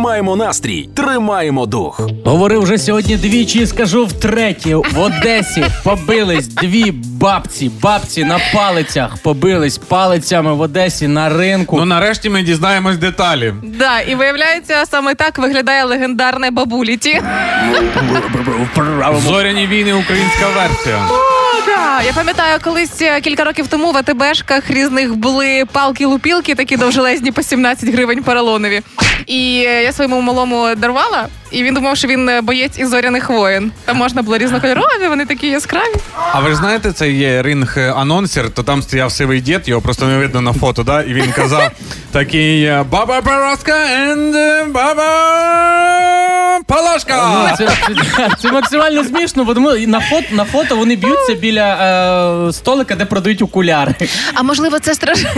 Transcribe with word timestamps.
Тримаємо 0.00 0.36
настрій, 0.36 0.88
тримаємо 0.96 1.66
дух. 1.66 2.00
Говорив 2.24 2.62
вже 2.62 2.78
сьогодні 2.78 3.16
двічі 3.16 3.58
і 3.60 3.66
скажу 3.66 4.06
втретє. 4.06 4.76
В 4.76 4.98
Одесі 4.98 5.64
побились 5.84 6.46
дві 6.46 6.90
бабці. 6.92 7.70
Бабці 7.82 8.24
на 8.24 8.38
палицях 8.54 9.16
побились 9.16 9.78
палицями 9.78 10.54
в 10.54 10.60
Одесі 10.60 11.08
на 11.08 11.28
ринку. 11.28 11.76
Ну 11.76 11.84
нарешті 11.84 12.30
ми 12.30 12.42
дізнаємось 12.42 12.96
деталі. 12.96 13.54
Да, 13.62 14.00
і 14.00 14.14
виявляється, 14.14 14.86
саме 14.86 15.14
так 15.14 15.38
виглядає 15.38 15.84
легендарне 15.84 16.50
бабуліті. 16.50 17.22
Зоряні 19.26 19.66
війни, 19.66 19.92
українська 19.92 20.46
версія. 20.56 20.98
О, 21.62 21.66
да. 21.66 22.02
Я 22.02 22.12
пам'ятаю, 22.12 22.58
колись 22.64 23.02
е, 23.02 23.20
кілька 23.20 23.44
років 23.44 23.66
тому 23.68 23.92
в 23.92 23.96
АТБшках 23.96 24.70
різних 24.70 25.14
були 25.14 25.64
палки-лупілки, 25.72 26.54
такі 26.54 26.76
довжелезні 26.76 27.32
по 27.32 27.42
17 27.42 27.88
гривень 27.88 28.22
поролонові. 28.22 28.82
І 29.26 29.64
е, 29.66 29.82
я 29.82 29.92
своєму 29.92 30.20
малому 30.20 30.74
дарувала, 30.76 31.26
і 31.50 31.62
він 31.62 31.74
думав, 31.74 31.96
що 31.96 32.08
він 32.08 32.28
е, 32.28 32.40
боєць 32.40 32.78
із 32.78 32.88
зоряних 32.88 33.30
воїн. 33.30 33.72
Там 33.84 33.96
можна 33.96 34.22
було 34.22 34.38
різнокольорові, 34.38 35.08
вони 35.08 35.26
такі 35.26 35.46
яскраві. 35.46 35.94
А 36.32 36.40
ви 36.40 36.50
ж 36.50 36.56
знаєте, 36.56 36.92
це 36.92 37.10
є 37.10 37.42
ринг 37.42 37.78
анонсер, 37.96 38.50
то 38.50 38.62
там 38.62 38.82
стояв 38.82 39.12
сивий 39.12 39.40
дід, 39.40 39.68
його 39.68 39.80
просто 39.80 40.06
не 40.06 40.18
видно 40.18 40.40
на 40.40 40.52
фото, 40.52 40.82
да? 40.82 41.02
І 41.02 41.12
він 41.14 41.32
казав 41.32 41.70
такий 42.12 42.72
баба 42.90 43.20
Параска 43.22 43.72
and 43.72 44.66
баба. 44.72 45.19
Ну, 47.32 47.48
це, 47.58 47.68
це, 48.16 48.28
це 48.38 48.52
максимально 48.52 49.04
смішно, 49.04 49.44
бо 49.44 49.54
тому 49.54 49.70
на 49.72 50.00
фото, 50.00 50.26
на 50.30 50.44
фото 50.44 50.76
вони 50.76 50.96
б'ються 50.96 51.34
біля 51.34 51.66
е, 52.48 52.52
столика, 52.52 52.94
де 52.94 53.04
продають 53.04 53.42
окуляри. 53.42 53.94
А 54.34 54.42
можливо, 54.42 54.78
це 54.78 54.94
страшно. 54.94 55.30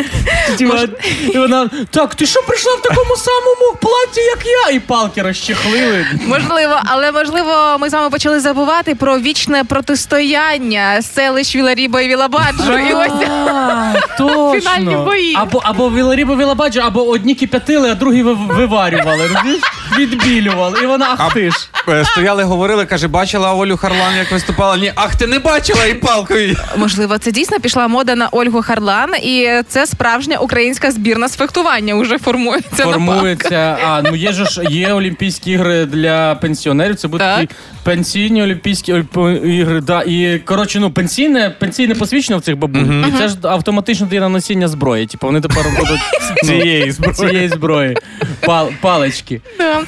І 1.34 1.38
вона 1.38 1.70
так, 1.90 2.14
ти 2.14 2.26
що 2.26 2.42
прийшла 2.42 2.72
в 2.74 2.82
такому 2.82 3.16
самому 3.16 3.76
платі, 3.80 4.20
як 4.20 4.38
я? 4.46 4.76
І 4.76 4.80
палки 4.80 5.22
розчехлили. 5.22 6.06
Можливо, 6.26 6.74
але 6.84 7.12
можливо, 7.12 7.76
ми 7.80 7.90
з 7.90 7.92
вами 7.92 8.10
почали 8.10 8.40
забувати 8.40 8.94
про 8.94 9.18
вічне 9.18 9.64
протистояння 9.64 11.02
селищ 11.02 11.56
Віларіба 11.56 12.00
і 12.00 12.08
Вілабаджо. 12.08 12.78
І 12.78 12.92
ось 12.92 13.28
А, 13.48 13.92
точно. 14.18 14.60
Фінальні 14.60 14.96
бої. 15.04 15.34
Або, 15.36 15.60
або 15.64 15.90
Віларібо 15.90 16.36
Вілабаджо, 16.36 16.80
або 16.80 17.08
одні 17.08 17.34
кип'ятили, 17.34 17.90
а 17.90 17.94
другі 17.94 18.22
ви- 18.22 18.34
виварювали. 18.34 19.28
розумієш? 19.32 19.62
Відбілювали. 19.98 20.78
І 20.82 20.86
вона 20.86 21.14
ах 21.18 21.34
ти 21.34 21.50
ж. 21.50 21.56
Е, 21.88 22.04
Стояли, 22.04 22.42
говорили, 22.44 22.86
каже, 22.86 23.08
бачила 23.08 23.54
Олю 23.54 23.76
Харлан, 23.76 24.16
як 24.18 24.32
виступала. 24.32 24.76
Ні, 24.76 24.92
ах, 24.94 25.14
ти 25.16 25.26
не 25.26 25.38
бачила 25.38 25.84
і 25.86 25.94
палкою. 25.94 26.56
можливо, 26.76 27.18
це 27.18 27.30
дійсно 27.32 27.60
пішла 27.60 27.88
мода 27.88 28.14
на 28.14 28.28
Ольгу 28.28 28.62
Харлан, 28.62 29.10
і 29.22 29.48
це 29.68 29.86
справжня 29.86 30.36
українська 30.38 30.90
збірна 30.90 31.28
з 31.28 31.36
фехтування 31.36 31.94
уже 31.94 32.18
формується. 32.18 32.84
на 32.86 32.92
Формується. 32.92 33.78
А, 33.86 34.02
ну 34.02 34.14
є 34.16 34.32
же 34.32 34.44
ж 34.44 34.62
є 34.70 34.92
Олімпійські 34.92 35.50
ігри 35.50 35.86
для 35.86 36.34
пенсіонерів. 36.34 36.96
Це 36.96 37.08
будуть 37.08 37.26
Так. 37.26 37.40
такі 37.40 37.54
пенсійні 37.84 38.42
Олімпійські 38.42 38.92
Олімпі- 38.92 39.44
ігри. 39.46 39.80
Да. 39.80 40.02
І 40.02 40.38
коротше, 40.44 40.80
ну 40.80 40.90
пенсійне, 40.90 41.50
пенсійне 41.50 41.94
посвідчення 41.94 42.38
в 42.38 42.42
цих 42.42 42.56
бабуль. 42.56 42.80
І 43.08 43.12
це 43.18 43.28
ж 43.28 43.36
автоматично 43.42 44.06
дає 44.06 44.20
на 44.20 44.28
носіння 44.28 44.68
зброї. 44.68 45.06
Типу 45.06 45.26
вони 45.26 45.40
тепер 45.40 45.64
будуть 45.78 46.00
Цієї 46.44 46.90
зброї. 46.92 47.14
цієї 47.14 47.48
зброї. 47.48 47.96
Пал, 48.40 48.70
палички. 48.80 49.40
Да. 49.58 49.81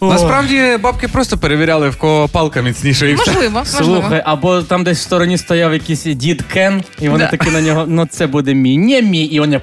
Насправді 0.00 0.78
бабки 0.82 1.08
просто 1.08 1.38
перевіряли, 1.38 1.88
в 1.90 1.96
кого 1.96 2.28
палка 2.28 2.62
міцніша 2.62 3.06
і 3.06 3.14
все. 3.14 3.30
Можливо, 3.32 3.58
можливо. 3.58 3.84
Слухай, 4.00 4.22
або 4.26 4.62
там 4.62 4.84
десь 4.84 4.98
в 4.98 5.02
стороні 5.02 5.38
стояв 5.38 5.72
якийсь 5.72 6.02
дід 6.04 6.42
Кен, 6.42 6.82
і 7.00 7.08
вони 7.08 7.24
Да. 7.24 7.30
такі 7.30 7.50
на 7.50 7.60
нього, 7.60 7.84
ну 7.88 8.06
це 8.06 8.26
буде 8.26 8.54
мій, 8.54 8.78
не 8.78 9.02
мій. 9.02 9.24
І 9.24 9.40
вони 9.40 9.60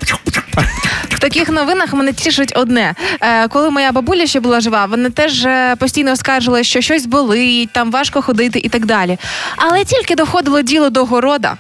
В 1.09 1.19
таких 1.19 1.49
новинах 1.49 1.93
мене 1.93 2.13
тішить 2.13 2.53
одне. 2.55 2.95
Е, 3.21 3.47
коли 3.47 3.69
моя 3.69 3.91
бабуля 3.91 4.25
ще 4.27 4.39
була 4.39 4.61
жива, 4.61 4.85
вона 4.85 5.09
теж 5.09 5.45
е, 5.45 5.75
постійно 5.79 6.15
скаржила, 6.15 6.63
що 6.63 6.81
щось 6.81 7.05
болить, 7.05 7.69
там 7.71 7.91
важко 7.91 8.21
ходити 8.21 8.59
і 8.63 8.69
так 8.69 8.85
далі. 8.85 9.17
Але 9.57 9.85
тільки 9.85 10.15
доходило 10.15 10.61
діло 10.61 10.89
до 10.89 11.05
города. 11.05 11.57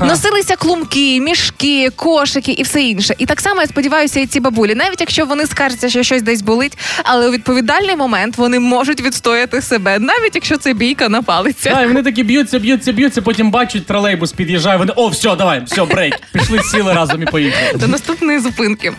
Носилися 0.00 0.56
клумки, 0.56 1.20
мішки, 1.20 1.90
кошики 1.96 2.52
і 2.52 2.62
все 2.62 2.82
інше. 2.82 3.14
І 3.18 3.26
так 3.26 3.40
само 3.40 3.60
я 3.60 3.66
сподіваюся, 3.66 4.20
і 4.20 4.26
ці 4.26 4.40
бабулі, 4.40 4.74
навіть 4.74 5.00
якщо 5.00 5.26
вони 5.26 5.46
скаржаться, 5.46 5.88
що 5.88 6.02
щось 6.02 6.22
десь 6.22 6.42
болить, 6.42 6.78
але 7.04 7.28
у 7.28 7.32
відповідальний 7.32 7.96
момент 7.96 8.38
вони 8.38 8.58
можуть 8.60 9.00
відстояти 9.00 9.62
себе, 9.62 9.98
навіть 9.98 10.34
якщо 10.34 10.56
це 10.56 10.72
бійка 10.74 11.08
на 11.08 11.22
палицях. 11.22 11.74
Да, 11.74 11.82
і 11.82 11.86
вони 11.86 12.02
такі 12.02 12.22
б'ються, 12.22 12.58
б'ються, 12.58 12.92
б'ються, 12.92 13.22
потім 13.22 13.50
бачать 13.50 13.86
тролейбус 13.86 14.32
під'їжджає, 14.32 14.78
вони 14.78 14.92
о, 14.96 15.08
все, 15.08 15.36
давай, 15.36 15.64
все, 15.64 15.84
брейк. 15.84 16.14
Пішли, 16.32 16.62
сіли 16.62 16.92
разом 16.92 17.22
і 17.22 17.26
поїхали. 17.26 17.72
До 17.74 17.88
наступної 17.88 18.38
зупинки. 18.38 18.92